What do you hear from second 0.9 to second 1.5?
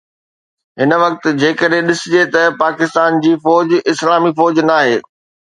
وقت